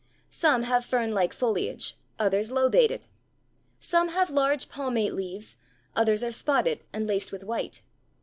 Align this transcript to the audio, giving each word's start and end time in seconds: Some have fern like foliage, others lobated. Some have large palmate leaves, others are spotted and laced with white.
Some 0.31 0.63
have 0.63 0.83
fern 0.83 1.11
like 1.11 1.31
foliage, 1.31 1.95
others 2.17 2.49
lobated. 2.49 3.03
Some 3.79 4.09
have 4.09 4.31
large 4.31 4.67
palmate 4.67 5.13
leaves, 5.13 5.57
others 5.95 6.23
are 6.23 6.31
spotted 6.31 6.79
and 6.91 7.05
laced 7.05 7.31
with 7.31 7.43
white. 7.43 7.83